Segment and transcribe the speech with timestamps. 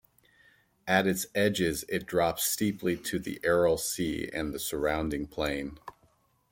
[0.87, 5.77] At its edges it drops steeply to the Aral Sea and the surrounding plain.